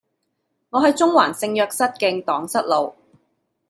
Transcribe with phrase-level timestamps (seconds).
[0.71, 2.95] 我喺中環聖若瑟徑盪失路